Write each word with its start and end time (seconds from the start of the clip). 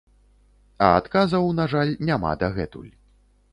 А 0.85 0.87
адказаў, 1.01 1.45
на 1.61 1.67
жаль, 1.75 1.93
няма 2.09 2.35
дагэтуль. 2.45 2.91